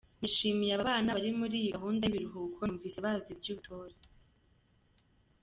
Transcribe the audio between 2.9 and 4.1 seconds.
bazi iby’ubutore.